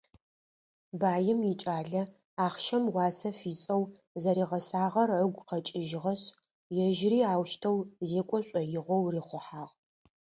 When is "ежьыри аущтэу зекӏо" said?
6.85-8.39